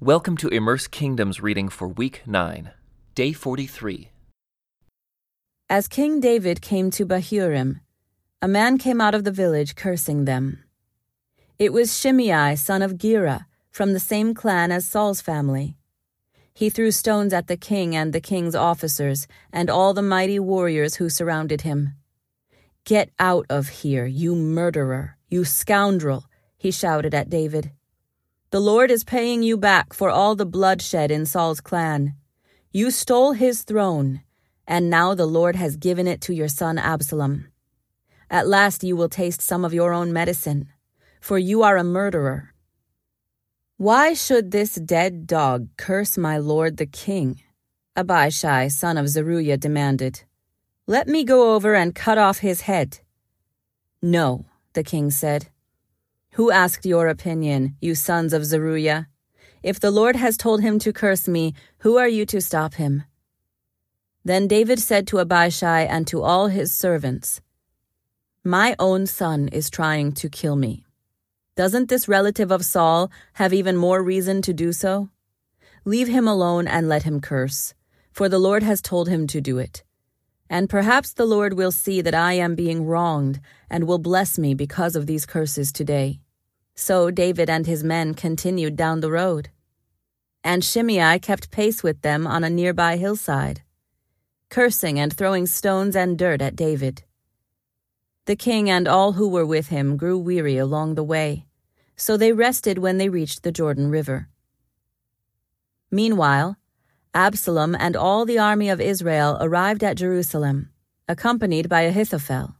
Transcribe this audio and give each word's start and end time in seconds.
Welcome 0.00 0.36
to 0.38 0.48
Immerse 0.48 0.88
Kingdom's 0.88 1.40
reading 1.40 1.70
for 1.70 1.88
Week 1.88 2.20
9, 2.26 2.70
Day 3.14 3.32
43. 3.32 4.10
As 5.70 5.88
King 5.88 6.20
David 6.20 6.60
came 6.60 6.90
to 6.90 7.06
Bahurim, 7.06 7.80
a 8.42 8.46
man 8.46 8.76
came 8.76 9.00
out 9.00 9.14
of 9.14 9.24
the 9.24 9.30
village 9.30 9.74
cursing 9.74 10.26
them. 10.26 10.62
It 11.58 11.72
was 11.72 11.98
Shimei, 11.98 12.56
son 12.56 12.82
of 12.82 12.98
Gera, 12.98 13.46
from 13.70 13.94
the 13.94 13.98
same 13.98 14.34
clan 14.34 14.70
as 14.70 14.84
Saul's 14.84 15.22
family. 15.22 15.78
He 16.52 16.68
threw 16.68 16.90
stones 16.90 17.32
at 17.32 17.46
the 17.46 17.56
king 17.56 17.96
and 17.96 18.12
the 18.12 18.20
king's 18.20 18.54
officers 18.54 19.26
and 19.50 19.70
all 19.70 19.94
the 19.94 20.02
mighty 20.02 20.38
warriors 20.38 20.96
who 20.96 21.08
surrounded 21.08 21.62
him. 21.62 21.94
Get 22.84 23.08
out 23.18 23.46
of 23.48 23.68
here, 23.70 24.04
you 24.04 24.34
murderer, 24.34 25.16
you 25.30 25.46
scoundrel, 25.46 26.26
he 26.58 26.70
shouted 26.70 27.14
at 27.14 27.30
David. 27.30 27.70
The 28.50 28.60
Lord 28.60 28.92
is 28.92 29.02
paying 29.02 29.42
you 29.42 29.56
back 29.56 29.92
for 29.92 30.08
all 30.08 30.36
the 30.36 30.46
bloodshed 30.46 31.10
in 31.10 31.26
Saul's 31.26 31.60
clan. 31.60 32.14
You 32.70 32.92
stole 32.92 33.32
his 33.32 33.62
throne, 33.62 34.20
and 34.68 34.88
now 34.88 35.14
the 35.14 35.26
Lord 35.26 35.56
has 35.56 35.76
given 35.76 36.06
it 36.06 36.20
to 36.22 36.34
your 36.34 36.46
son 36.46 36.78
Absalom. 36.78 37.48
At 38.30 38.46
last 38.46 38.84
you 38.84 38.94
will 38.96 39.08
taste 39.08 39.42
some 39.42 39.64
of 39.64 39.74
your 39.74 39.92
own 39.92 40.12
medicine, 40.12 40.68
for 41.20 41.38
you 41.38 41.64
are 41.64 41.76
a 41.76 41.82
murderer. 41.82 42.54
Why 43.78 44.14
should 44.14 44.52
this 44.52 44.76
dead 44.76 45.26
dog 45.26 45.68
curse 45.76 46.16
my 46.16 46.38
lord 46.38 46.76
the 46.76 46.86
king? 46.86 47.42
Abishai, 47.96 48.68
son 48.68 48.96
of 48.96 49.08
Zeruiah, 49.08 49.56
demanded. 49.56 50.22
Let 50.86 51.08
me 51.08 51.24
go 51.24 51.54
over 51.54 51.74
and 51.74 51.94
cut 51.94 52.16
off 52.16 52.38
his 52.38 52.60
head. 52.62 53.00
No, 54.00 54.46
the 54.72 54.84
king 54.84 55.10
said. 55.10 55.48
Who 56.36 56.50
asked 56.50 56.84
your 56.84 57.08
opinion, 57.08 57.76
you 57.80 57.94
sons 57.94 58.34
of 58.34 58.44
Zeruiah? 58.44 59.08
If 59.62 59.80
the 59.80 59.90
Lord 59.90 60.16
has 60.16 60.36
told 60.36 60.60
him 60.60 60.78
to 60.80 60.92
curse 60.92 61.26
me, 61.26 61.54
who 61.78 61.96
are 61.96 62.10
you 62.10 62.26
to 62.26 62.42
stop 62.42 62.74
him? 62.74 63.04
Then 64.22 64.46
David 64.46 64.78
said 64.78 65.06
to 65.06 65.18
Abishai 65.18 65.84
and 65.84 66.06
to 66.08 66.20
all 66.20 66.48
his 66.48 66.74
servants, 66.74 67.40
My 68.44 68.76
own 68.78 69.06
son 69.06 69.48
is 69.48 69.70
trying 69.70 70.12
to 70.12 70.28
kill 70.28 70.56
me. 70.56 70.84
Doesn't 71.54 71.88
this 71.88 72.06
relative 72.06 72.50
of 72.50 72.66
Saul 72.66 73.10
have 73.40 73.54
even 73.54 73.78
more 73.78 74.02
reason 74.02 74.42
to 74.42 74.52
do 74.52 74.74
so? 74.74 75.08
Leave 75.86 76.08
him 76.08 76.28
alone 76.28 76.68
and 76.68 76.86
let 76.86 77.04
him 77.04 77.22
curse, 77.22 77.72
for 78.12 78.28
the 78.28 78.38
Lord 78.38 78.62
has 78.62 78.82
told 78.82 79.08
him 79.08 79.26
to 79.28 79.40
do 79.40 79.56
it. 79.56 79.84
And 80.50 80.68
perhaps 80.68 81.14
the 81.14 81.24
Lord 81.24 81.54
will 81.54 81.72
see 81.72 82.02
that 82.02 82.14
I 82.14 82.34
am 82.34 82.54
being 82.54 82.84
wronged 82.84 83.40
and 83.70 83.84
will 83.84 83.98
bless 83.98 84.38
me 84.38 84.52
because 84.52 84.96
of 84.96 85.06
these 85.06 85.24
curses 85.24 85.72
today. 85.72 86.20
So 86.76 87.10
David 87.10 87.48
and 87.48 87.66
his 87.66 87.82
men 87.82 88.14
continued 88.14 88.76
down 88.76 89.00
the 89.00 89.10
road. 89.10 89.48
And 90.44 90.62
Shimei 90.62 91.18
kept 91.18 91.50
pace 91.50 91.82
with 91.82 92.02
them 92.02 92.26
on 92.26 92.44
a 92.44 92.50
nearby 92.50 92.98
hillside, 92.98 93.62
cursing 94.50 95.00
and 95.00 95.12
throwing 95.12 95.46
stones 95.46 95.96
and 95.96 96.16
dirt 96.16 96.40
at 96.40 96.54
David. 96.54 97.02
The 98.26 98.36
king 98.36 98.68
and 98.68 98.86
all 98.86 99.12
who 99.12 99.28
were 99.28 99.46
with 99.46 99.68
him 99.68 99.96
grew 99.96 100.18
weary 100.18 100.58
along 100.58 100.94
the 100.94 101.02
way, 101.02 101.46
so 101.96 102.16
they 102.16 102.32
rested 102.32 102.78
when 102.78 102.98
they 102.98 103.08
reached 103.08 103.42
the 103.42 103.52
Jordan 103.52 103.88
River. 103.88 104.28
Meanwhile, 105.90 106.56
Absalom 107.14 107.74
and 107.78 107.96
all 107.96 108.26
the 108.26 108.38
army 108.38 108.68
of 108.68 108.80
Israel 108.80 109.38
arrived 109.40 109.82
at 109.82 109.96
Jerusalem, 109.96 110.70
accompanied 111.08 111.68
by 111.68 111.82
Ahithophel. 111.82 112.56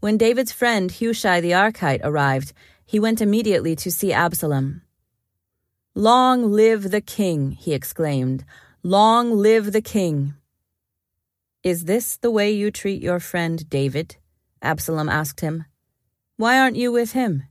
When 0.00 0.16
David's 0.16 0.50
friend 0.50 0.90
Hushai 0.90 1.40
the 1.40 1.52
Archite 1.52 2.00
arrived, 2.02 2.52
he 2.90 2.98
went 2.98 3.20
immediately 3.20 3.76
to 3.76 3.88
see 3.88 4.12
Absalom. 4.12 4.82
Long 5.94 6.50
live 6.50 6.90
the 6.90 7.00
king, 7.00 7.52
he 7.52 7.72
exclaimed. 7.72 8.44
Long 8.82 9.30
live 9.30 9.70
the 9.70 9.80
king. 9.80 10.34
Is 11.62 11.84
this 11.84 12.16
the 12.16 12.32
way 12.32 12.50
you 12.50 12.72
treat 12.72 13.00
your 13.00 13.20
friend 13.20 13.70
David? 13.70 14.16
Absalom 14.60 15.08
asked 15.08 15.38
him. 15.38 15.66
Why 16.36 16.58
aren't 16.58 16.74
you 16.74 16.90
with 16.90 17.12
him? 17.12 17.44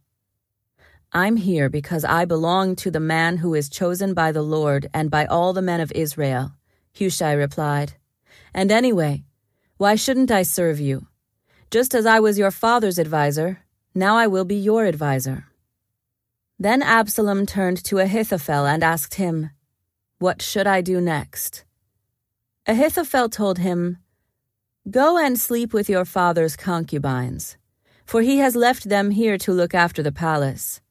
I'm 1.13 1.37
here 1.37 1.69
because 1.69 2.03
I 2.03 2.25
belong 2.25 2.75
to 2.75 2.91
the 2.91 2.99
man 2.99 3.37
who 3.37 3.53
is 3.53 3.69
chosen 3.69 4.13
by 4.13 4.33
the 4.33 4.41
Lord 4.41 4.89
and 4.93 5.09
by 5.09 5.25
all 5.25 5.53
the 5.53 5.61
men 5.61 5.79
of 5.79 5.93
Israel, 5.93 6.51
Hushai 6.91 7.31
replied. 7.31 7.93
And 8.53 8.73
anyway, 8.73 9.23
why 9.77 9.95
shouldn't 9.95 10.31
I 10.31 10.43
serve 10.43 10.81
you? 10.81 11.07
Just 11.71 11.95
as 11.95 12.05
I 12.05 12.19
was 12.19 12.37
your 12.37 12.51
father's 12.51 12.99
adviser, 12.99 13.59
now 13.93 14.17
I 14.17 14.27
will 14.27 14.45
be 14.45 14.55
your 14.55 14.85
adviser. 14.85 15.45
Then 16.57 16.81
Absalom 16.81 17.45
turned 17.45 17.83
to 17.85 17.99
Ahithophel 17.99 18.65
and 18.65 18.83
asked 18.83 19.15
him, 19.15 19.51
What 20.19 20.41
should 20.41 20.67
I 20.67 20.81
do 20.81 20.99
next? 20.99 21.63
Ahithophel 22.67 23.29
told 23.29 23.59
him, 23.59 23.97
Go 24.89 25.17
and 25.17 25.39
sleep 25.39 25.73
with 25.73 25.89
your 25.89 26.05
father's 26.05 26.55
concubines, 26.55 27.57
for 28.05 28.21
he 28.21 28.37
has 28.37 28.55
left 28.55 28.89
them 28.89 29.11
here 29.11 29.37
to 29.37 29.53
look 29.53 29.73
after 29.73 30.03
the 30.03 30.11
palace. 30.11 30.81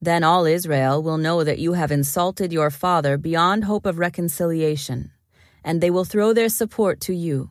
Then 0.00 0.24
all 0.24 0.46
Israel 0.46 1.02
will 1.02 1.18
know 1.18 1.44
that 1.44 1.58
you 1.58 1.74
have 1.74 1.92
insulted 1.92 2.52
your 2.52 2.70
father 2.70 3.18
beyond 3.18 3.64
hope 3.64 3.84
of 3.84 3.98
reconciliation, 3.98 5.10
and 5.62 5.80
they 5.80 5.90
will 5.90 6.04
throw 6.04 6.32
their 6.32 6.48
support 6.48 7.00
to 7.02 7.14
you. 7.14 7.50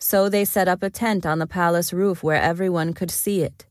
So 0.00 0.30
they 0.30 0.46
set 0.46 0.66
up 0.66 0.82
a 0.82 0.88
tent 0.88 1.26
on 1.26 1.38
the 1.38 1.46
palace 1.46 1.92
roof 1.92 2.22
where 2.22 2.40
everyone 2.40 2.94
could 2.94 3.10
see 3.10 3.42
it. 3.42 3.66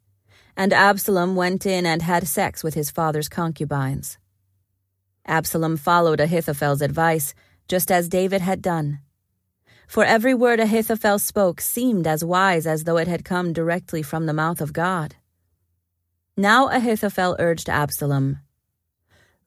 And 0.55 0.71
Absalom 0.71 1.35
went 1.35 1.65
in 1.65 1.85
and 1.85 2.03
had 2.03 2.27
sex 2.27 2.63
with 2.63 2.75
his 2.75 2.91
father's 2.91 3.27
concubines. 3.27 4.19
Absalom 5.25 5.75
followed 5.75 6.19
Ahithophel's 6.19 6.81
advice, 6.81 7.33
just 7.67 7.91
as 7.91 8.09
David 8.09 8.41
had 8.41 8.61
done. 8.61 8.99
For 9.87 10.05
every 10.05 10.35
word 10.35 10.59
Ahithophel 10.59 11.17
spoke 11.17 11.59
seemed 11.59 12.05
as 12.05 12.23
wise 12.23 12.67
as 12.67 12.83
though 12.83 12.97
it 12.97 13.07
had 13.07 13.25
come 13.25 13.53
directly 13.53 14.03
from 14.03 14.27
the 14.27 14.33
mouth 14.33 14.61
of 14.61 14.71
God. 14.71 15.15
Now 16.37 16.67
Ahithophel 16.67 17.37
urged 17.39 17.69
Absalom, 17.69 18.39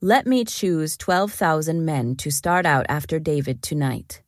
Let 0.01 0.27
me 0.27 0.45
choose 0.45 0.97
12,000 0.97 1.85
men 1.85 2.17
to 2.17 2.33
start 2.33 2.67
out 2.67 2.87
after 2.89 3.21
David 3.21 3.63
tonight. 3.63 4.23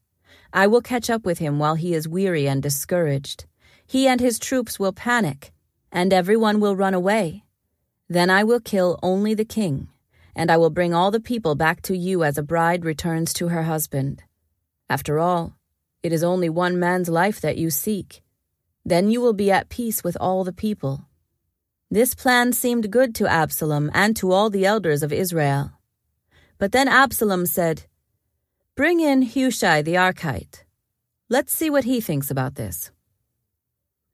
I 0.57 0.69
will 0.69 0.81
catch 0.81 1.11
up 1.11 1.27
with 1.27 1.41
him 1.41 1.59
while 1.59 1.75
he 1.75 1.95
is 1.95 2.07
weary 2.07 2.47
and 2.47 2.63
discouraged. 2.63 3.45
He 3.85 4.07
and 4.07 4.21
his 4.21 4.39
troops 4.39 4.79
will 4.79 4.93
panic, 4.93 5.53
and 5.91 6.13
everyone 6.13 6.61
will 6.61 6.77
run 6.77 6.95
away. 6.95 7.43
Then 8.09 8.31
I 8.31 8.45
will 8.45 8.61
kill 8.61 9.01
only 9.03 9.35
the 9.35 9.45
king, 9.45 9.89
and 10.37 10.53
I 10.53 10.57
will 10.57 10.71
bring 10.71 10.95
all 10.95 11.11
the 11.11 11.19
people 11.19 11.57
back 11.57 11.83
to 11.83 11.97
you 11.97 12.23
as 12.23 12.39
a 12.39 12.43
bride 12.45 12.85
returns 12.85 13.33
to 13.35 13.49
her 13.49 13.65
husband. 13.65 14.23
After 14.89 15.19
all, 15.19 15.57
it 16.05 16.13
is 16.13 16.23
only 16.23 16.49
one 16.49 16.79
man's 16.79 17.09
life 17.09 17.41
that 17.41 17.59
you 17.59 17.71
seek. 17.71 18.23
Then 18.85 19.11
you 19.11 19.21
will 19.21 19.33
be 19.33 19.51
at 19.51 19.71
peace 19.71 20.05
with 20.05 20.17
all 20.21 20.45
the 20.45 20.53
people. 20.53 21.09
This 21.91 22.15
plan 22.15 22.53
seemed 22.53 22.93
good 22.93 23.13
to 23.17 23.27
Absalom 23.27 23.91
and 23.93 24.15
to 24.19 24.31
all 24.31 24.51
the 24.51 24.67
elders 24.67 25.03
of 25.03 25.13
Israel. 25.13 25.73
But 26.59 26.71
then 26.71 26.87
Absalom 26.87 27.45
said, 27.47 27.87
Bring 28.77 28.99
in 28.99 29.23
Hushai 29.23 29.83
the 29.83 29.95
Archite. 29.95 30.65
Let's 31.29 31.57
see 31.57 31.71
what 31.71 31.85
he 31.85 32.01
thinks 32.01 32.29
about 32.29 32.57
this. 32.57 32.91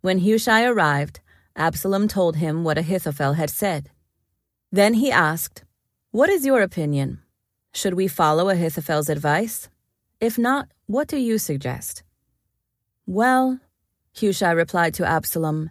When 0.03 0.19
Hushai 0.19 0.65
arrived, 0.65 1.21
Absalom 1.57 2.09
told 2.09 2.37
him 2.37 2.63
what 2.63 2.77
Ahithophel 2.77 3.33
had 3.33 3.49
said. 3.49 3.89
Then 4.71 4.93
he 4.93 5.11
asked, 5.11 5.65
What 6.11 6.29
is 6.29 6.45
your 6.45 6.61
opinion? 6.61 7.21
Should 7.73 7.95
we 7.95 8.07
follow 8.07 8.51
Ahithophel's 8.51 9.09
advice? 9.09 9.71
If 10.21 10.37
not, 10.37 10.69
what 10.85 11.09
do 11.09 11.17
you 11.17 11.39
suggest? 11.39 12.03
Well, 13.07 13.61
Hushai 14.15 14.51
replied 14.51 14.93
to 14.95 15.07
Absalom, 15.07 15.71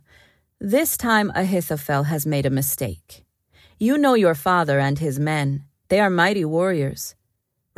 this 0.59 0.97
time 0.97 1.31
Ahithophel 1.35 2.05
has 2.05 2.25
made 2.25 2.47
a 2.47 2.49
mistake. 2.49 3.23
You 3.77 3.99
know 3.99 4.15
your 4.15 4.33
father 4.33 4.79
and 4.79 4.97
his 4.97 5.19
men. 5.19 5.65
They 5.89 5.99
are 5.99 6.09
mighty 6.09 6.43
warriors. 6.43 7.13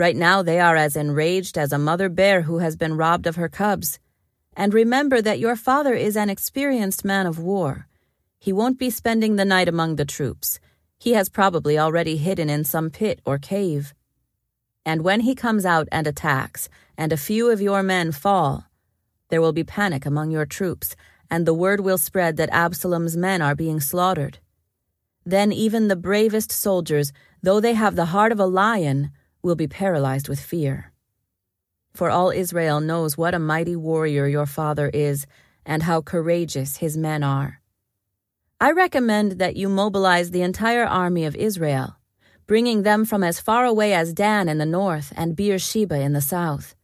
Right 0.01 0.15
now, 0.15 0.41
they 0.41 0.59
are 0.59 0.75
as 0.75 0.95
enraged 0.95 1.59
as 1.59 1.71
a 1.71 1.77
mother 1.77 2.09
bear 2.09 2.41
who 2.41 2.57
has 2.57 2.75
been 2.75 2.97
robbed 2.97 3.27
of 3.27 3.35
her 3.35 3.47
cubs. 3.47 3.99
And 4.57 4.73
remember 4.73 5.21
that 5.21 5.37
your 5.37 5.55
father 5.55 5.93
is 5.93 6.17
an 6.17 6.27
experienced 6.27 7.05
man 7.05 7.27
of 7.27 7.37
war. 7.37 7.87
He 8.39 8.51
won't 8.51 8.79
be 8.79 8.89
spending 8.89 9.35
the 9.35 9.45
night 9.45 9.67
among 9.67 9.97
the 9.97 10.11
troops. 10.17 10.59
He 10.97 11.13
has 11.13 11.29
probably 11.29 11.77
already 11.77 12.17
hidden 12.17 12.49
in 12.49 12.63
some 12.63 12.89
pit 12.89 13.19
or 13.25 13.37
cave. 13.37 13.93
And 14.83 15.03
when 15.03 15.19
he 15.19 15.35
comes 15.35 15.67
out 15.67 15.87
and 15.91 16.07
attacks, 16.07 16.67
and 16.97 17.13
a 17.13 17.25
few 17.27 17.51
of 17.51 17.61
your 17.61 17.83
men 17.83 18.11
fall, 18.11 18.65
there 19.29 19.39
will 19.39 19.53
be 19.53 19.63
panic 19.63 20.03
among 20.07 20.31
your 20.31 20.47
troops, 20.47 20.95
and 21.29 21.45
the 21.45 21.53
word 21.53 21.79
will 21.79 21.99
spread 21.99 22.37
that 22.37 22.49
Absalom's 22.51 23.15
men 23.15 23.39
are 23.39 23.53
being 23.53 23.79
slaughtered. 23.79 24.39
Then 25.23 25.51
even 25.51 25.89
the 25.89 25.95
bravest 25.95 26.51
soldiers, 26.51 27.13
though 27.43 27.59
they 27.59 27.75
have 27.75 27.95
the 27.95 28.05
heart 28.05 28.31
of 28.31 28.39
a 28.39 28.47
lion, 28.47 29.11
will 29.43 29.55
be 29.55 29.67
paralyzed 29.67 30.29
with 30.29 30.39
fear. 30.39 30.91
For 31.93 32.09
all 32.09 32.29
Israel 32.29 32.79
knows 32.79 33.17
what 33.17 33.33
a 33.33 33.39
mighty 33.39 33.75
warrior 33.75 34.27
your 34.27 34.45
father 34.45 34.89
is 34.93 35.25
and 35.65 35.83
how 35.83 36.01
courageous 36.01 36.77
his 36.77 36.95
men 36.97 37.23
are. 37.23 37.61
I 38.59 38.71
recommend 38.71 39.33
that 39.33 39.55
you 39.55 39.69
mobilize 39.69 40.31
the 40.31 40.43
entire 40.43 40.85
army 40.85 41.25
of 41.25 41.35
Israel. 41.35 41.97
bringing 42.51 42.83
them 42.83 43.05
from 43.05 43.23
as 43.23 43.39
far 43.39 43.63
away 43.63 43.93
as 43.93 44.13
Dan 44.13 44.49
in 44.49 44.57
the 44.57 44.65
north 44.65 45.13
and 45.15 45.37
Beersheba 45.37 46.01
in 46.01 46.11
the 46.11 46.19
south. 46.19 46.75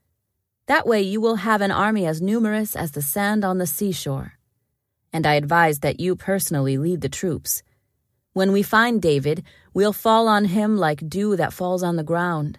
That 0.67 0.87
way 0.87 1.01
you 1.01 1.19
will 1.19 1.35
have 1.35 1.59
an 1.59 1.71
army 1.71 2.05
as 2.05 2.21
numerous 2.21 2.73
as 2.73 2.91
the 2.91 3.01
sand 3.01 3.43
on 3.43 3.57
the 3.57 3.67
seashore. 3.67 4.39
And 5.11 5.27
I 5.27 5.33
advise 5.33 5.79
that 5.79 5.99
you 5.99 6.15
personally 6.15 6.77
lead 6.77 7.01
the 7.01 7.09
troops. 7.09 7.63
When 8.31 8.53
we 8.53 8.63
find 8.63 9.01
David, 9.01 9.43
we'll 9.77 9.93
fall 9.93 10.27
on 10.27 10.45
him 10.45 10.75
like 10.75 11.07
dew 11.07 11.35
that 11.35 11.53
falls 11.53 11.83
on 11.83 11.97
the 11.97 12.09
ground. 12.11 12.57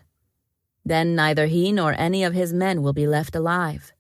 Then 0.84 1.16
neither 1.16 1.46
he 1.46 1.72
nor 1.72 1.92
any 1.98 2.22
of 2.22 2.32
his 2.32 2.52
men 2.52 2.80
will 2.80 2.92
be 2.92 3.08
left 3.08 3.34
alive. 3.34 3.92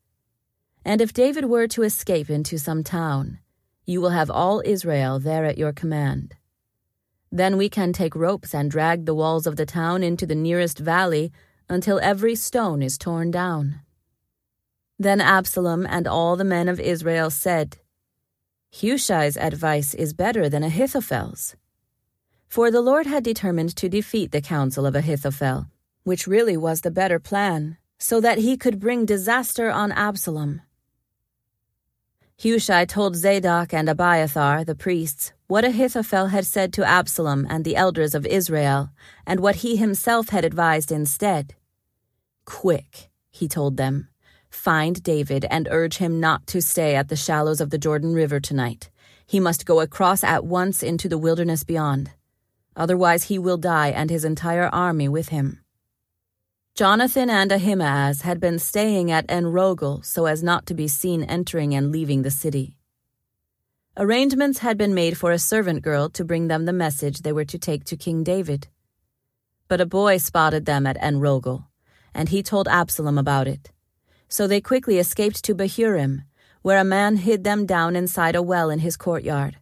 And 0.84 1.00
if 1.00 1.12
David 1.12 1.46
were 1.46 1.66
to 1.66 1.82
escape 1.82 2.30
into 2.30 2.58
some 2.58 2.84
town, 2.84 3.40
you 3.84 4.00
will 4.00 4.10
have 4.10 4.30
all 4.30 4.62
Israel 4.64 5.18
there 5.18 5.44
at 5.44 5.58
your 5.58 5.72
command. 5.72 6.36
Then 7.32 7.56
we 7.56 7.68
can 7.68 7.92
take 7.92 8.14
ropes 8.14 8.54
and 8.54 8.70
drag 8.70 9.04
the 9.04 9.16
walls 9.16 9.48
of 9.48 9.56
the 9.56 9.66
town 9.66 10.04
into 10.04 10.24
the 10.24 10.36
nearest 10.36 10.78
valley 10.78 11.32
until 11.68 11.98
every 12.00 12.36
stone 12.36 12.82
is 12.82 12.96
torn 12.96 13.32
down. 13.32 13.80
Then 14.96 15.20
Absalom 15.20 15.88
and 15.90 16.06
all 16.06 16.36
the 16.36 16.44
men 16.44 16.68
of 16.68 16.78
Israel 16.78 17.30
said, 17.30 17.78
Hushai's 18.70 19.36
advice 19.36 19.92
is 19.92 20.12
better 20.12 20.48
than 20.48 20.62
Ahithophel's. 20.62 21.56
For 22.48 22.70
the 22.70 22.80
Lord 22.80 23.06
had 23.06 23.24
determined 23.24 23.76
to 23.76 23.90
defeat 23.90 24.32
the 24.32 24.40
counsel 24.40 24.86
of 24.86 24.96
Ahithophel, 24.96 25.66
which 26.04 26.26
really 26.26 26.56
was 26.56 26.80
the 26.80 26.90
better 26.90 27.18
plan, 27.18 27.76
so 27.98 28.22
that 28.22 28.38
he 28.38 28.56
could 28.56 28.80
bring 28.80 29.04
disaster 29.04 29.70
on 29.70 29.92
Absalom. 29.92 30.62
Hushai 32.42 32.86
told 32.86 33.16
Zadok 33.16 33.74
and 33.74 33.86
Abiathar, 33.86 34.64
the 34.64 34.74
priests, 34.74 35.34
what 35.46 35.64
Ahithophel 35.64 36.28
had 36.28 36.46
said 36.46 36.72
to 36.72 36.88
Absalom 36.88 37.46
and 37.50 37.66
the 37.66 37.76
elders 37.76 38.14
of 38.14 38.24
Israel, 38.24 38.92
and 39.26 39.40
what 39.40 39.56
he 39.56 39.76
himself 39.76 40.30
had 40.30 40.46
advised 40.46 40.90
instead. 40.90 41.54
Quick, 42.46 43.10
he 43.30 43.46
told 43.46 43.76
them, 43.76 44.08
find 44.48 45.02
David 45.02 45.44
and 45.50 45.68
urge 45.70 45.98
him 45.98 46.18
not 46.18 46.46
to 46.46 46.62
stay 46.62 46.96
at 46.96 47.08
the 47.08 47.16
shallows 47.16 47.60
of 47.60 47.68
the 47.68 47.78
Jordan 47.78 48.14
River 48.14 48.40
tonight. 48.40 48.88
He 49.26 49.38
must 49.38 49.66
go 49.66 49.80
across 49.80 50.24
at 50.24 50.46
once 50.46 50.82
into 50.82 51.10
the 51.10 51.18
wilderness 51.18 51.62
beyond. 51.62 52.10
Otherwise, 52.78 53.24
he 53.24 53.38
will 53.38 53.58
die 53.58 53.88
and 53.88 54.08
his 54.08 54.24
entire 54.24 54.70
army 54.72 55.08
with 55.08 55.28
him. 55.28 55.60
Jonathan 56.76 57.28
and 57.28 57.50
Ahimaaz 57.50 58.22
had 58.22 58.38
been 58.38 58.60
staying 58.60 59.10
at 59.10 59.26
En-rogel 59.28 60.04
so 60.04 60.26
as 60.26 60.44
not 60.44 60.64
to 60.66 60.74
be 60.74 60.86
seen 60.86 61.24
entering 61.24 61.74
and 61.74 61.90
leaving 61.90 62.22
the 62.22 62.30
city. 62.30 62.76
Arrangements 63.96 64.60
had 64.60 64.78
been 64.78 64.94
made 64.94 65.18
for 65.18 65.32
a 65.32 65.40
servant 65.40 65.82
girl 65.82 66.08
to 66.10 66.24
bring 66.24 66.46
them 66.46 66.66
the 66.66 66.72
message 66.72 67.22
they 67.22 67.32
were 67.32 67.44
to 67.44 67.58
take 67.58 67.82
to 67.82 67.96
King 67.96 68.22
David. 68.22 68.68
But 69.66 69.80
a 69.80 69.86
boy 69.86 70.18
spotted 70.18 70.66
them 70.66 70.86
at 70.86 70.96
En-rogel, 71.00 71.66
and 72.14 72.28
he 72.28 72.44
told 72.44 72.68
Absalom 72.68 73.18
about 73.18 73.48
it. 73.48 73.72
So 74.28 74.46
they 74.46 74.60
quickly 74.60 74.98
escaped 74.98 75.42
to 75.44 75.54
Bahurim, 75.54 76.22
where 76.62 76.78
a 76.78 76.84
man 76.84 77.16
hid 77.16 77.42
them 77.42 77.66
down 77.66 77.96
inside 77.96 78.36
a 78.36 78.42
well 78.42 78.70
in 78.70 78.78
his 78.78 78.96
courtyard. 78.96 79.56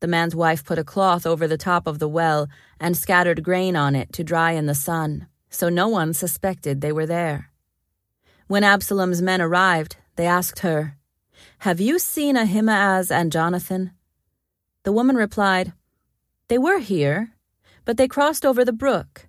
The 0.00 0.08
man's 0.08 0.34
wife 0.34 0.64
put 0.64 0.78
a 0.78 0.84
cloth 0.84 1.26
over 1.26 1.46
the 1.46 1.58
top 1.58 1.86
of 1.86 1.98
the 1.98 2.08
well 2.08 2.48
and 2.78 2.96
scattered 2.96 3.44
grain 3.44 3.76
on 3.76 3.94
it 3.94 4.12
to 4.14 4.24
dry 4.24 4.52
in 4.52 4.66
the 4.66 4.74
sun 4.74 5.26
so 5.50 5.68
no 5.68 5.88
one 5.88 6.14
suspected 6.14 6.80
they 6.80 6.92
were 6.92 7.06
there. 7.06 7.50
When 8.46 8.64
Absalom's 8.64 9.20
men 9.20 9.42
arrived, 9.42 9.96
they 10.16 10.26
asked 10.26 10.60
her, 10.60 10.96
Have 11.58 11.80
you 11.80 11.98
seen 11.98 12.36
Ahimaaz 12.36 13.10
and 13.10 13.32
Jonathan? 13.32 13.90
The 14.84 14.92
woman 14.92 15.16
replied, 15.16 15.72
They 16.48 16.58
were 16.58 16.78
here, 16.78 17.32
but 17.84 17.96
they 17.96 18.08
crossed 18.08 18.46
over 18.46 18.64
the 18.64 18.72
brook. 18.72 19.28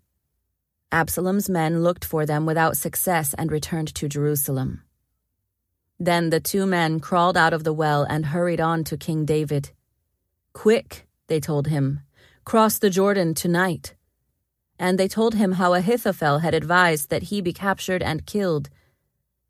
Absalom's 0.91 1.49
men 1.49 1.83
looked 1.83 2.05
for 2.05 2.25
them 2.25 2.45
without 2.45 2.77
success 2.77 3.33
and 3.37 3.51
returned 3.51 3.93
to 3.95 4.09
Jerusalem. 4.09 4.83
Then 5.99 6.29
the 6.29 6.39
two 6.39 6.65
men 6.65 6.99
crawled 6.99 7.37
out 7.37 7.53
of 7.53 7.63
the 7.63 7.73
well 7.73 8.03
and 8.03 8.27
hurried 8.27 8.59
on 8.59 8.83
to 8.85 8.97
King 8.97 9.23
David. 9.25 9.71
Quick, 10.53 11.07
they 11.27 11.39
told 11.39 11.67
him, 11.67 12.01
cross 12.45 12.77
the 12.77 12.89
Jordan 12.89 13.33
tonight 13.33 13.95
and 14.81 14.97
they 14.97 15.07
told 15.07 15.35
him 15.35 15.53
how 15.53 15.75
Ahithophel 15.75 16.39
had 16.39 16.55
advised 16.55 17.11
that 17.11 17.29
he 17.29 17.39
be 17.39 17.53
captured 17.53 18.01
and 18.01 18.25
killed. 18.25 18.67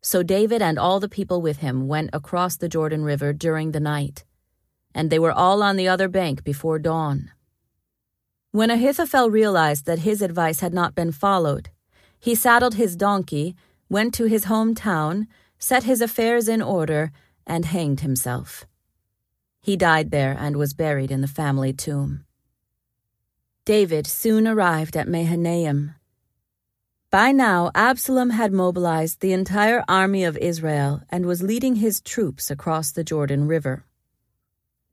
So 0.02 0.22
David 0.22 0.60
and 0.60 0.78
all 0.78 1.00
the 1.00 1.08
people 1.08 1.40
with 1.40 1.58
him 1.58 1.88
went 1.88 2.10
across 2.12 2.58
the 2.58 2.68
Jordan 2.68 3.02
River 3.02 3.32
during 3.32 3.72
the 3.72 3.80
night, 3.80 4.24
and 4.94 5.08
they 5.08 5.18
were 5.18 5.32
all 5.32 5.62
on 5.62 5.76
the 5.76 5.88
other 5.88 6.06
bank 6.06 6.44
before 6.44 6.78
dawn. 6.78 7.30
When 8.50 8.70
Ahithophel 8.70 9.30
realized 9.30 9.86
that 9.86 10.00
his 10.00 10.20
advice 10.20 10.60
had 10.60 10.74
not 10.74 10.94
been 10.94 11.12
followed, 11.12 11.70
he 12.20 12.34
saddled 12.34 12.74
his 12.74 12.94
donkey, 12.94 13.56
went 13.88 14.12
to 14.14 14.26
his 14.26 14.44
hometown, 14.44 15.26
set 15.58 15.84
his 15.84 16.02
affairs 16.02 16.46
in 16.46 16.60
order, 16.60 17.10
and 17.46 17.64
hanged 17.64 18.00
himself. 18.00 18.66
He 19.62 19.76
died 19.76 20.10
there 20.10 20.36
and 20.38 20.56
was 20.56 20.74
buried 20.74 21.12
in 21.12 21.20
the 21.20 21.28
family 21.28 21.72
tomb. 21.72 22.24
David 23.64 24.08
soon 24.08 24.48
arrived 24.48 24.96
at 24.96 25.06
Mahanaim. 25.06 25.94
By 27.12 27.30
now, 27.30 27.70
Absalom 27.72 28.30
had 28.30 28.52
mobilized 28.52 29.20
the 29.20 29.32
entire 29.32 29.84
army 29.86 30.24
of 30.24 30.36
Israel 30.38 31.02
and 31.10 31.26
was 31.26 31.44
leading 31.44 31.76
his 31.76 32.00
troops 32.00 32.50
across 32.50 32.90
the 32.90 33.04
Jordan 33.04 33.46
River. 33.46 33.84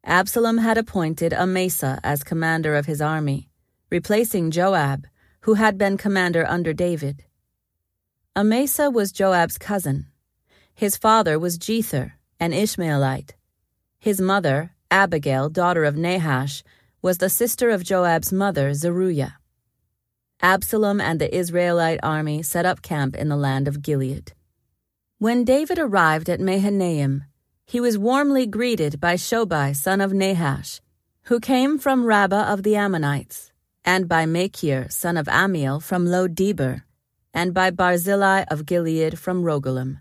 Absalom 0.04 0.60
had 0.60 0.78
appointed 0.78 1.34
Amasa 1.34 2.00
as 2.04 2.24
commander 2.24 2.76
of 2.76 2.86
his 2.86 3.02
army, 3.02 3.50
replacing 3.90 4.52
Joab, 4.52 5.08
who 5.42 5.56
had 5.56 5.80
been 5.80 5.98
commander 5.98 6.46
under 6.46 6.74
David. 6.74 7.24
Amasa 8.36 8.92
was 8.92 9.12
Joab's 9.12 9.58
cousin. 9.58 10.06
His 10.76 10.96
father 10.96 11.40
was 11.40 11.58
Jether, 11.58 12.12
an 12.40 12.54
Ishmaelite. 12.54 13.36
His 14.02 14.22
mother, 14.22 14.72
Abigail, 14.90 15.50
daughter 15.50 15.84
of 15.84 15.98
Nahash, 15.98 16.64
was 17.02 17.18
the 17.18 17.30
sister 17.30 17.70
of 17.70 17.84
Joab's 17.84 18.32
mother, 18.32 18.74
Zeruiah. 18.74 19.36
Absalom 20.42 21.02
and 21.02 21.20
the 21.20 21.36
Israelite 21.36 22.00
army 22.02 22.42
set 22.42 22.66
up 22.66 22.82
camp 22.82 23.14
in 23.14 23.28
the 23.28 23.36
land 23.36 23.68
of 23.68 23.82
Gilead. 23.82 24.32
When 25.18 25.44
David 25.44 25.78
arrived 25.78 26.30
at 26.30 26.40
Mahanaim, 26.40 27.26
he 27.66 27.82
was 27.82 27.98
warmly 27.98 28.48
greeted 28.48 29.02
by 29.02 29.16
Shobai, 29.16 29.76
son 29.76 30.00
of 30.00 30.14
Nahash, 30.14 30.80
who 31.24 31.42
came 31.42 31.78
from 31.78 32.06
Rabbah 32.06 32.54
of 32.54 32.64
the 32.64 32.78
Ammonites, 32.78 33.52
and 33.84 34.08
by 34.08 34.26
Machir, 34.26 34.88
son 34.90 35.18
of 35.18 35.28
Ammiel, 35.28 35.84
from 35.84 36.06
Lo 36.06 36.30
Debar, 36.30 36.86
and 37.34 37.54
by 37.54 37.70
Barzillai 37.70 38.46
of 38.50 38.66
Gilead 38.66 39.20
from 39.20 39.44
Rogelim. 39.44 40.00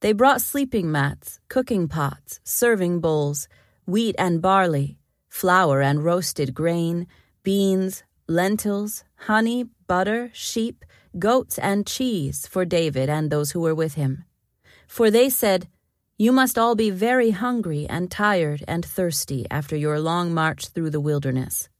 They 0.00 0.12
brought 0.12 0.42
sleeping 0.42 0.92
mats, 0.92 1.40
cooking 1.48 1.88
pots, 1.88 2.40
serving 2.44 3.00
bowls, 3.00 3.48
wheat 3.86 4.14
and 4.18 4.42
barley, 4.42 4.98
flour 5.28 5.80
and 5.80 6.04
roasted 6.04 6.52
grain, 6.54 7.06
beans, 7.42 8.04
lentils, 8.28 9.04
honey, 9.16 9.64
butter, 9.86 10.30
sheep, 10.34 10.84
goats, 11.18 11.58
and 11.58 11.86
cheese 11.86 12.46
for 12.46 12.66
David 12.66 13.08
and 13.08 13.30
those 13.30 13.52
who 13.52 13.60
were 13.60 13.74
with 13.74 13.94
him. 13.94 14.24
For 14.86 15.10
they 15.10 15.30
said, 15.30 15.68
You 16.18 16.30
must 16.30 16.58
all 16.58 16.74
be 16.74 16.90
very 16.90 17.30
hungry 17.30 17.86
and 17.88 18.10
tired 18.10 18.64
and 18.68 18.84
thirsty 18.84 19.46
after 19.50 19.76
your 19.76 19.98
long 19.98 20.34
march 20.34 20.68
through 20.68 20.90
the 20.90 21.00
wilderness. 21.00 21.70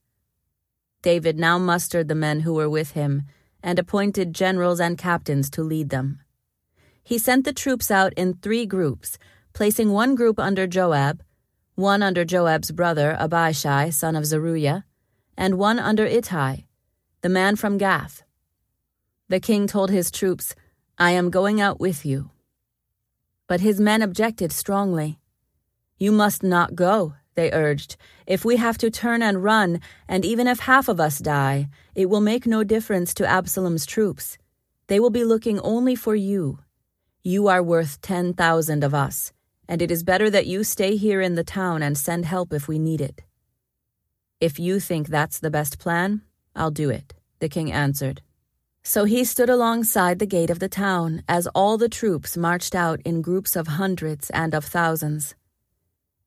David 1.03 1.37
now 1.37 1.59
mustered 1.59 2.07
the 2.07 2.15
men 2.15 2.39
who 2.39 2.53
were 2.55 2.69
with 2.69 2.91
him 2.91 3.23
and 3.61 3.77
appointed 3.77 4.33
generals 4.33 4.79
and 4.79 4.97
captains 4.97 5.49
to 5.51 5.61
lead 5.61 5.89
them. 5.89 6.21
He 7.07 7.17
sent 7.17 7.45
the 7.45 7.53
troops 7.53 7.89
out 7.89 8.11
in 8.17 8.33
three 8.33 8.65
groups, 8.65 9.17
placing 9.53 9.93
one 9.93 10.13
group 10.13 10.37
under 10.37 10.67
Joab, 10.67 11.23
one 11.75 12.03
under 12.03 12.25
Joab's 12.25 12.71
brother 12.71 13.15
Abishai, 13.17 13.91
son 13.91 14.17
of 14.17 14.25
Zeruiah, 14.25 14.83
and 15.37 15.57
one 15.57 15.79
under 15.79 16.05
Ittai, 16.05 16.65
the 17.21 17.29
man 17.29 17.55
from 17.55 17.77
Gath. 17.77 18.23
The 19.29 19.39
king 19.39 19.67
told 19.67 19.89
his 19.89 20.11
troops, 20.11 20.53
I 20.97 21.11
am 21.11 21.29
going 21.29 21.61
out 21.61 21.79
with 21.79 22.05
you. 22.05 22.31
But 23.47 23.61
his 23.61 23.79
men 23.79 24.01
objected 24.01 24.51
strongly. 24.51 25.17
You 25.97 26.11
must 26.11 26.43
not 26.43 26.75
go, 26.75 27.13
they 27.35 27.53
urged. 27.53 27.95
If 28.25 28.43
we 28.43 28.57
have 28.57 28.77
to 28.79 28.91
turn 28.91 29.21
and 29.21 29.41
run, 29.41 29.79
and 30.09 30.25
even 30.25 30.45
if 30.45 30.59
half 30.59 30.89
of 30.89 30.99
us 30.99 31.19
die, 31.19 31.69
it 31.95 32.09
will 32.09 32.19
make 32.19 32.45
no 32.45 32.65
difference 32.65 33.13
to 33.13 33.25
Absalom's 33.25 33.85
troops. 33.85 34.37
They 34.87 34.99
will 34.99 35.09
be 35.09 35.23
looking 35.23 35.57
only 35.61 35.95
for 35.95 36.13
you. 36.13 36.59
You 37.27 37.49
are 37.49 37.61
worth 37.61 37.99
ten 37.99 38.33
thousand 38.33 38.85
of 38.85 38.93
us 38.93 39.33
and 39.67 39.81
it 39.81 39.91
is 39.91 40.01
better 40.11 40.29
that 40.29 40.47
you 40.47 40.63
stay 40.63 40.95
here 40.95 41.19
in 41.19 41.35
the 41.35 41.43
town 41.43 41.83
and 41.83 41.97
send 41.97 42.23
help 42.23 42.53
if 42.53 42.69
we 42.69 42.79
need 42.79 43.01
it. 43.01 43.21
If 44.39 44.59
you 44.59 44.79
think 44.79 45.09
that's 45.09 45.37
the 45.37 45.51
best 45.51 45.77
plan, 45.77 46.21
I'll 46.55 46.71
do 46.71 46.89
it, 46.89 47.15
the 47.39 47.49
king 47.49 47.69
answered. 47.69 48.21
So 48.81 49.03
he 49.03 49.25
stood 49.25 49.49
alongside 49.49 50.19
the 50.19 50.33
gate 50.37 50.49
of 50.49 50.59
the 50.59 50.69
town 50.69 51.21
as 51.27 51.47
all 51.47 51.77
the 51.77 51.89
troops 51.89 52.37
marched 52.37 52.73
out 52.73 53.01
in 53.03 53.21
groups 53.21 53.57
of 53.57 53.67
hundreds 53.67 54.29
and 54.29 54.55
of 54.55 54.63
thousands. 54.63 55.35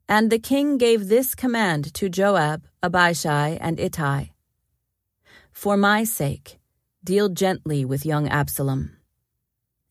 And 0.06 0.28
the 0.28 0.38
king 0.38 0.76
gave 0.76 1.08
this 1.08 1.34
command 1.34 1.94
to 1.94 2.10
Joab, 2.10 2.66
Abishai, 2.82 3.56
and 3.58 3.80
Ittai 3.80 4.32
For 5.50 5.78
my 5.78 6.04
sake, 6.04 6.58
deal 7.02 7.30
gently 7.30 7.86
with 7.86 8.04
young 8.04 8.28
Absalom. 8.28 8.99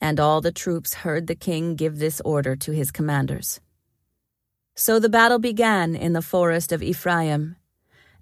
And 0.02 0.20
all 0.20 0.42
the 0.42 0.52
troops 0.52 0.94
heard 0.94 1.28
the 1.28 1.36
king 1.36 1.76
give 1.76 2.00
this 2.00 2.22
order 2.24 2.56
to 2.56 2.72
his 2.72 2.92
commanders. 2.92 3.60
So 4.76 4.98
the 4.98 5.10
battle 5.10 5.40
began 5.40 5.96
in 5.96 6.14
the 6.14 6.22
forest 6.22 6.72
of 6.72 6.82
Ephraim, 6.82 7.58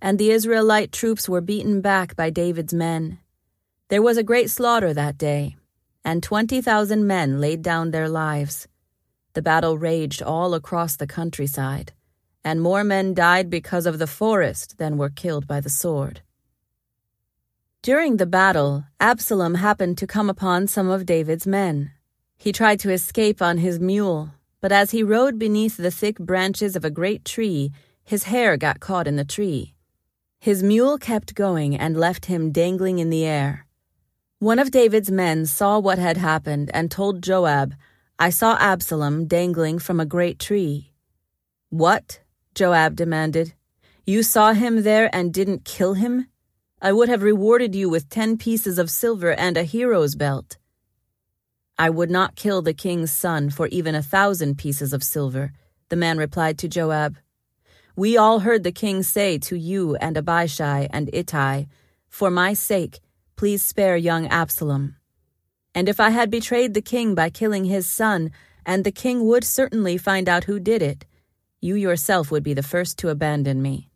and 0.02 0.18
the 0.18 0.32
Israelite 0.32 0.92
troops 0.92 1.30
were 1.30 1.42
beaten 1.42 1.82
back 1.82 2.16
by 2.16 2.30
David's 2.32 2.74
men. 2.74 3.20
There 3.90 4.02
was 4.02 4.18
a 4.18 4.24
great 4.24 4.50
slaughter 4.50 4.94
that 4.94 5.18
day, 5.18 5.56
and 6.04 6.24
twenty 6.24 6.62
thousand 6.62 7.06
men 7.06 7.40
laid 7.40 7.62
down 7.62 7.92
their 7.92 8.10
lives. 8.10 8.68
The 9.34 9.42
battle 9.44 9.78
raged 9.78 10.24
all 10.24 10.56
across 10.56 10.96
the 10.96 11.06
countryside, 11.06 11.94
and 12.44 12.60
more 12.60 12.84
men 12.84 13.14
died 13.14 13.52
because 13.52 13.86
of 13.86 14.00
the 14.00 14.08
forest 14.08 14.80
than 14.80 14.98
were 14.98 15.10
killed 15.10 15.46
by 15.46 15.60
the 15.60 15.70
sword. 15.70 16.22
During 17.88 18.18
the 18.18 18.26
battle, 18.26 18.84
Absalom 19.00 19.56
happened 19.56 19.98
to 20.00 20.06
come 20.06 20.30
upon 20.30 20.68
some 20.68 20.90
of 20.90 21.06
David's 21.06 21.48
men. 21.48 21.92
He 22.38 22.52
tried 22.52 22.82
to 22.82 22.92
escape 22.92 23.42
on 23.42 23.60
his 23.60 23.80
mule, 23.80 24.32
but 24.60 24.74
as 24.74 24.92
he 24.92 25.04
rode 25.04 25.40
beneath 25.40 25.78
the 25.78 25.90
thick 25.90 26.20
branches 26.20 26.76
of 26.76 26.84
a 26.84 26.90
great 26.90 27.24
tree, 27.24 27.72
his 28.04 28.26
hair 28.26 28.58
got 28.58 28.82
caught 28.82 29.08
in 29.08 29.16
the 29.16 29.24
tree. 29.24 29.74
His 30.38 30.62
mule 30.62 30.98
kept 30.98 31.34
going 31.34 31.78
and 31.78 31.96
left 31.96 32.26
him 32.26 32.52
dangling 32.52 33.00
in 33.00 33.10
the 33.10 33.24
air. 33.24 33.66
One 34.40 34.60
of 34.60 34.70
David's 34.70 35.10
men 35.10 35.46
saw 35.46 35.80
what 35.80 35.98
had 35.98 36.18
happened 36.18 36.70
and 36.74 36.92
told 36.92 37.24
Joab, 37.24 37.74
I 38.20 38.32
saw 38.32 38.58
Absalom 38.60 39.28
dangling 39.28 39.80
from 39.80 40.02
a 40.02 40.06
great 40.06 40.40
tree. 40.40 40.92
What? 41.70 42.20
Joab 42.54 42.98
demanded. 42.98 43.54
You 44.06 44.24
saw 44.24 44.52
him 44.52 44.84
there 44.84 45.10
and 45.16 45.34
didn't 45.34 45.64
kill 45.64 45.94
him? 45.94 46.28
I 46.80 46.92
would 46.92 47.10
have 47.10 47.24
rewarded 47.24 47.74
you 47.74 47.90
with 47.90 48.08
ten 48.08 48.38
pieces 48.38 48.78
of 48.78 48.92
silver 48.92 49.34
and 49.34 49.58
a 49.58 49.64
hero's 49.64 50.14
belt. 50.14 50.58
I 51.80 51.90
would 51.90 52.12
not 52.12 52.36
kill 52.36 52.62
the 52.62 52.74
king's 52.74 53.12
son 53.12 53.50
for 53.50 53.68
even 53.68 53.96
a 53.96 54.04
thousand 54.04 54.60
pieces 54.60 54.94
of 54.94 55.04
silver, 55.04 55.54
the 55.90 55.96
man 55.96 56.20
replied 56.20 56.60
to 56.60 56.68
Joab. 56.68 57.18
We 57.96 58.16
all 58.16 58.42
heard 58.42 58.64
the 58.64 58.72
king 58.72 59.02
say 59.02 59.40
to 59.40 59.56
you 59.56 59.96
and 59.96 60.16
Abishai 60.18 60.88
and 60.92 61.10
Ittai, 61.14 61.66
For 62.10 62.30
my 62.30 62.54
sake, 62.54 63.00
please 63.36 63.64
spare 63.64 63.98
young 63.98 64.28
Absalom. 64.28 64.98
And 65.74 65.90
if 65.90 66.00
I 66.00 66.12
had 66.12 66.30
betrayed 66.30 66.76
the 66.76 66.82
king 66.82 67.16
by 67.16 67.32
killing 67.32 67.66
his 67.66 67.88
son, 67.88 68.32
and 68.68 68.84
the 68.84 68.92
king 68.92 69.26
would 69.26 69.44
certainly 69.44 69.98
find 69.98 70.30
out 70.30 70.44
who 70.44 70.60
did 70.60 70.84
it, 70.84 71.06
you 71.60 71.74
yourself 71.74 72.30
would 72.30 72.44
be 72.44 72.54
the 72.54 72.62
first 72.62 73.00
to 73.00 73.10
abandon 73.10 73.64
me. 73.64 73.87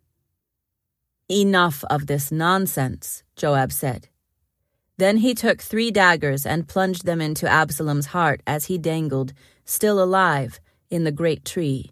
Enough 1.32 1.86
of 1.90 2.08
this 2.08 2.30
nonsense, 2.30 3.24
Joab 3.38 3.72
said. 3.72 4.10
Then 4.98 5.16
he 5.16 5.34
took 5.34 5.62
three 5.62 5.90
daggers 5.90 6.46
and 6.46 6.68
plunged 6.68 7.06
them 7.06 7.22
into 7.22 7.48
Absalom's 7.48 8.08
heart 8.08 8.42
as 8.46 8.66
he 8.66 8.78
dangled, 8.78 9.32
still 9.64 10.04
alive, 10.04 10.60
in 10.90 11.06
the 11.06 11.12
great 11.14 11.46
tree. 11.46 11.92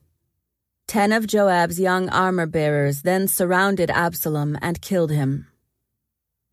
Ten 0.88 1.14
of 1.14 1.26
Joab's 1.26 1.80
young 1.80 2.10
armor 2.10 2.48
bearers 2.48 3.04
then 3.04 3.30
surrounded 3.30 3.90
Absalom 3.90 4.58
and 4.62 4.82
killed 4.82 5.12
him. 5.12 5.48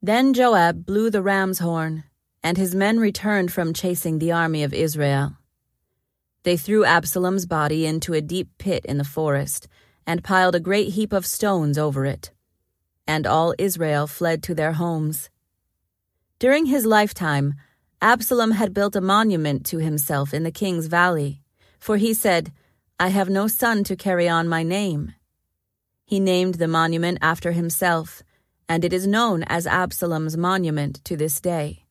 Then 0.00 0.32
Joab 0.32 0.86
blew 0.86 1.10
the 1.10 1.22
ram's 1.22 1.58
horn, 1.58 2.04
and 2.40 2.56
his 2.56 2.72
men 2.72 3.00
returned 3.00 3.52
from 3.52 3.74
chasing 3.74 4.20
the 4.20 4.30
army 4.30 4.62
of 4.62 4.72
Israel. 4.72 5.36
They 6.44 6.56
threw 6.56 6.84
Absalom's 6.84 7.46
body 7.46 7.84
into 7.84 8.12
a 8.12 8.20
deep 8.20 8.48
pit 8.58 8.84
in 8.84 8.98
the 8.98 9.02
forest 9.02 9.66
and 10.06 10.22
piled 10.22 10.54
a 10.54 10.60
great 10.60 10.90
heap 10.90 11.12
of 11.12 11.26
stones 11.26 11.76
over 11.76 12.06
it. 12.06 12.30
And 13.06 13.26
all 13.26 13.54
Israel 13.58 14.06
fled 14.06 14.42
to 14.44 14.54
their 14.54 14.72
homes. 14.72 15.30
During 16.38 16.66
his 16.66 16.84
lifetime, 16.84 17.54
Absalom 18.02 18.50
had 18.52 18.74
built 18.74 18.94
a 18.96 19.00
monument 19.00 19.64
to 19.66 19.78
himself 19.78 20.34
in 20.34 20.42
the 20.42 20.50
king's 20.50 20.86
valley, 20.86 21.40
for 21.78 21.96
he 21.96 22.12
said, 22.12 22.52
I 22.98 23.08
have 23.08 23.28
no 23.28 23.46
son 23.46 23.84
to 23.84 23.96
carry 23.96 24.28
on 24.28 24.48
my 24.48 24.62
name. 24.62 25.14
He 26.04 26.20
named 26.20 26.56
the 26.56 26.68
monument 26.68 27.18
after 27.22 27.52
himself, 27.52 28.22
and 28.68 28.84
it 28.84 28.92
is 28.92 29.06
known 29.06 29.44
as 29.44 29.66
Absalom's 29.66 30.36
monument 30.36 31.04
to 31.04 31.16
this 31.16 31.40
day. 31.40 31.84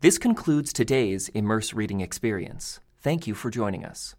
This 0.00 0.18
concludes 0.18 0.72
today's 0.72 1.28
Immerse 1.30 1.74
Reading 1.74 2.00
Experience. 2.00 2.80
Thank 3.00 3.26
you 3.26 3.34
for 3.34 3.50
joining 3.50 3.84
us. 3.84 4.14